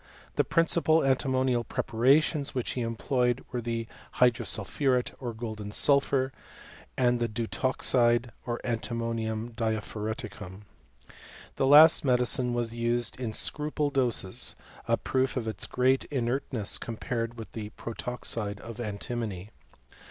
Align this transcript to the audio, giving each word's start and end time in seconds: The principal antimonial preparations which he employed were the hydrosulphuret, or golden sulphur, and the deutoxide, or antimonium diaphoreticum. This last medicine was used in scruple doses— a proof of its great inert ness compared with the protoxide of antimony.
The 0.35 0.43
principal 0.43 1.05
antimonial 1.05 1.63
preparations 1.63 2.55
which 2.55 2.71
he 2.71 2.81
employed 2.81 3.45
were 3.51 3.61
the 3.61 3.85
hydrosulphuret, 4.15 5.11
or 5.19 5.31
golden 5.31 5.71
sulphur, 5.71 6.31
and 6.97 7.19
the 7.19 7.27
deutoxide, 7.27 8.31
or 8.47 8.59
antimonium 8.63 9.51
diaphoreticum. 9.53 10.61
This 11.55 11.67
last 11.67 12.03
medicine 12.03 12.55
was 12.55 12.73
used 12.73 13.19
in 13.19 13.31
scruple 13.31 13.91
doses— 13.91 14.55
a 14.87 14.97
proof 14.97 15.37
of 15.37 15.47
its 15.47 15.67
great 15.67 16.05
inert 16.05 16.45
ness 16.51 16.79
compared 16.79 17.37
with 17.37 17.51
the 17.51 17.69
protoxide 17.77 18.59
of 18.59 18.79
antimony. 18.79 19.51